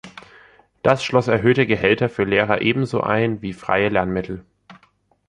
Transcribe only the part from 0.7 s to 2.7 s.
Das schloss erhöhte Gehälter für Lehrer